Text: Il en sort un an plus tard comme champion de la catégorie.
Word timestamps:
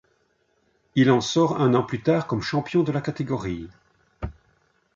Il 0.95 1.11
en 1.11 1.21
sort 1.21 1.61
un 1.61 1.75
an 1.75 1.83
plus 1.83 2.01
tard 2.01 2.25
comme 2.25 2.41
champion 2.41 2.81
de 2.81 2.91
la 2.91 3.01
catégorie. 3.01 3.69